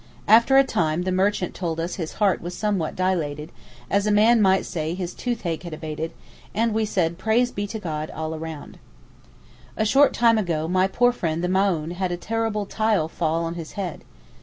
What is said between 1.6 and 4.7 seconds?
us his heart was somewhat dilated—as a man might